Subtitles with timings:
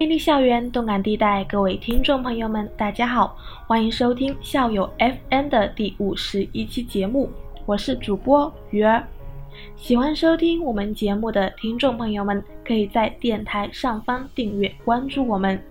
[0.00, 7.28] 魅力校园，动感地带，各位听众朋友们，大家好，欢迎收听校友 FM 的第五十一期节目，
[7.66, 9.06] 我是主播鱼儿。
[9.76, 15.62] 喜欢收听我们节目的听众朋友们，可以在电台上方订阅关注我们，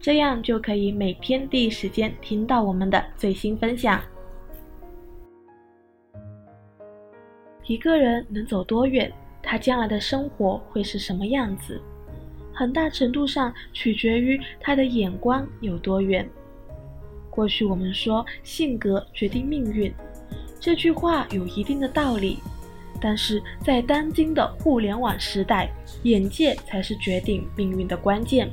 [0.00, 4.00] 这样就可以每天第一时间听到我们的最新分享。
[7.66, 11.78] 一个人能走多远，他将来的生活会是什么样子？
[12.56, 16.26] 很大程度上取决于他的眼光有多远。
[17.28, 19.92] 过去我们说性格决定命运，
[20.58, 22.38] 这句话有一定的道理，
[22.98, 25.70] 但是在当今的互联网时代，
[26.04, 28.50] 眼界才是决定命运的关键。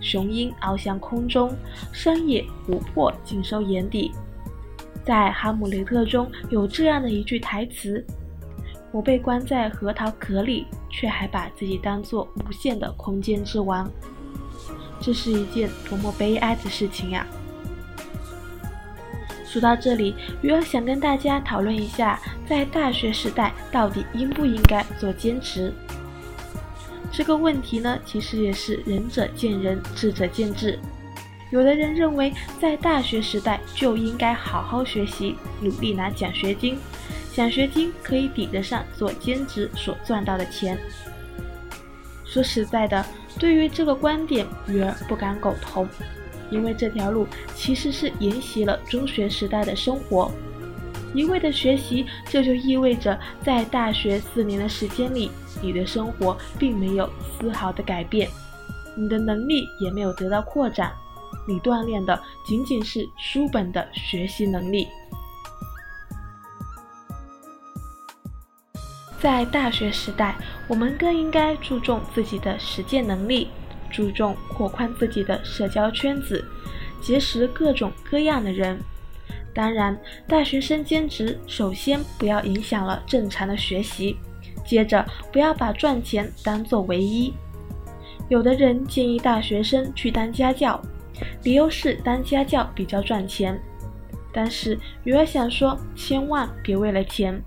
[0.00, 1.52] 雄鹰翱翔空中，
[1.92, 4.12] 山野琥珀尽收眼底。
[5.04, 8.04] 在《哈姆雷特》中有这样的一句台词
[8.92, 13.86] ：“我被关在核桃壳里。”却还把自己当做无限的空间之王，
[14.98, 17.26] 这是一件多么悲哀的事情呀！
[19.44, 25.70] 说到这里，鱼儿想跟大家讨论一下，在大学时代到底应不应该做兼职？
[27.12, 30.78] 这个问题呢，其实也是仁者见仁，智者见智。
[31.50, 36.78] 有的人认为，在大学时代就应该好好学习，努力拿奖学金。
[37.36, 40.78] 奖学金可以抵得上做兼职所赚到的钱。
[42.24, 43.04] 说实在的，
[43.38, 45.86] 对于这个观点，鱼儿不敢苟同，
[46.50, 50.32] 因为这条路其实是沿袭了中学时代的生活。
[51.12, 57.06] 一味的学习，这就意味着在大学四年的时间里，你的生活并没有
[57.38, 58.30] 丝毫的改变，
[58.96, 60.90] 你的能力也没有得到扩展，
[61.46, 64.88] 你锻炼的仅仅是书本的学习能力。
[69.20, 70.36] 在大学时代，
[70.68, 73.48] 我们更应该注重自己的实践能力，
[73.90, 76.44] 注重扩宽自己的社交圈子，
[77.00, 78.78] 结识各种各样的人。
[79.54, 84.16] 当然，大学生兼职首先不要影响了正常的学习，
[84.64, 87.32] 接着不要把赚钱当做唯一。
[88.28, 90.80] 有的人建议大学生去当家教，
[91.42, 93.58] 理由是当家教比较赚钱。
[94.30, 97.42] 但是鱼儿想说，千万别为了钱。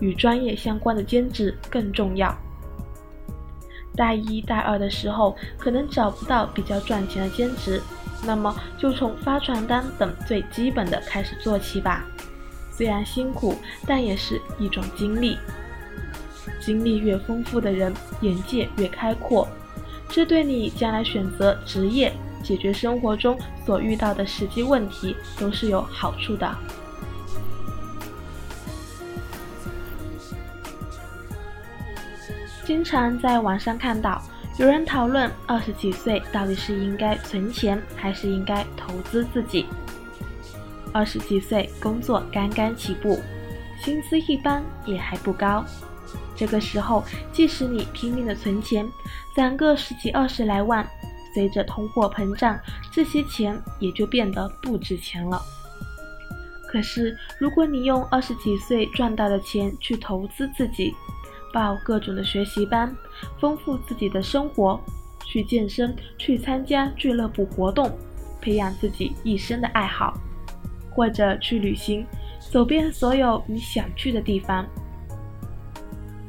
[0.00, 2.36] 与专业相关的兼职更重要。
[3.94, 7.80] 大一、大二的时候可能找不到比较赚钱的兼职，
[8.24, 12.04] 那么就从发传单等最基本的开始做起吧。
[12.70, 13.54] 虽然辛苦，
[13.86, 15.38] 但也是一种经历。
[16.60, 19.48] 经历越丰富的人，眼界越开阔，
[20.10, 26.54] 这对你将来选择职业、解决生活中所遇到的实际问题都是有好处的。
[32.66, 34.20] 经常在网上看到
[34.58, 39.66] 有人讨论二十几岁到底是应该存钱还是应该投资自己。
[40.92, 43.20] 二十几岁工作刚刚起步，
[43.80, 45.64] 薪资一般也还不高，
[46.34, 48.84] 这个时候即使你拼命的存钱，
[49.36, 50.84] 攒个十几二十来万，
[51.32, 52.58] 随着通货膨胀，
[52.90, 55.40] 这些钱也就变得不值钱了。
[56.66, 60.92] 可是如果你用二十几岁赚到的钱去投资自己，
[61.56, 62.94] 报各种的学习班，
[63.40, 64.78] 丰富自己的生活；
[65.24, 67.90] 去健身，去参加俱乐部活动，
[68.42, 70.12] 培养自己一生的爱好；
[70.90, 72.04] 或者去旅行，
[72.50, 74.66] 走遍所有你想去的地方。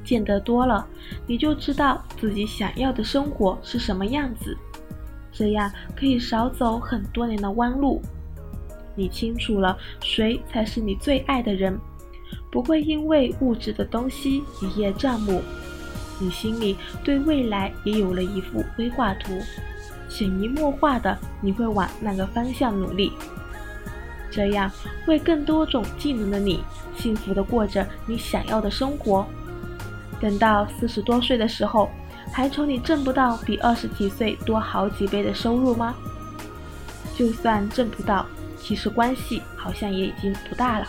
[0.01, 0.87] 见得多了，
[1.27, 4.57] 你就知道自己想要的生活是什么样子，
[5.29, 8.01] 这样可以少走很多年的弯路。
[8.95, 11.77] 你清楚了谁才是你最爱的人。
[12.49, 15.41] 不会因为物质的东西一叶障目，
[16.19, 19.37] 你心里对未来也有了一幅规划图，
[20.09, 23.11] 潜移默化的你会往那个方向努力，
[24.31, 24.71] 这样
[25.05, 26.63] 会更多种技能的你，
[26.97, 29.25] 幸福的过着你想要的生活。
[30.19, 31.89] 等到四十多岁的时候，
[32.31, 35.93] 还愁你挣不到比二十几岁多好几倍的收入吗？
[37.15, 38.25] 就算挣不到，
[38.59, 40.87] 其实关系好像也已经不大了。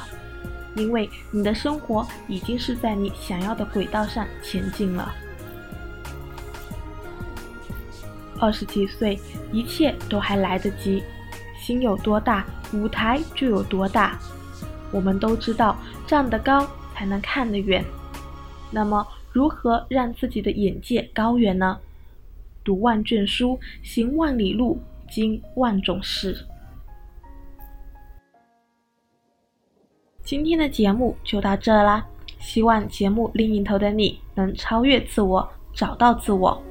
[0.79, 5.13] 因为你的生活已经是在你想要的轨道上前进了。
[8.41, 9.19] 二十几岁，
[9.53, 11.03] 一切都还来得及，
[11.59, 14.17] 心有多大，舞台就有多大。
[14.93, 15.77] 我们都知道，
[16.07, 17.85] 站得高才能看得远。
[18.71, 21.79] 那么，如何让自己的眼界高远呢？
[22.63, 24.81] 读万卷书，行万里路，
[25.11, 26.47] 经万种事。
[30.29, 32.05] 今天的节目就到这啦，
[32.39, 36.63] 希望节目另一头的你能超越自我，找到自我。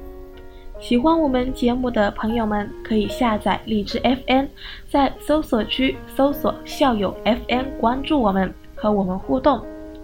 [0.78, 4.44] 喜欢我们节目的朋友们，可以下载荔枝 FM，
[4.88, 9.60] 在搜索区搜索“校友 FM”，关注我们，和我们互动。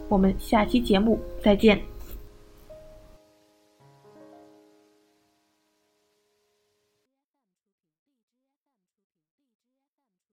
[0.09, 1.94] 我们下期节目再见。